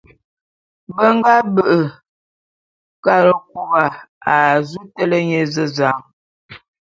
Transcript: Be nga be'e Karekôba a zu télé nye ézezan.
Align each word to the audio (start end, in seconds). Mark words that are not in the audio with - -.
Be 0.95 1.05
nga 1.15 1.33
be'e 1.53 1.81
Karekôba 3.03 3.83
a 4.33 4.35
zu 4.69 4.81
télé 4.95 5.19
nye 5.27 5.39
ézezan. 5.43 5.99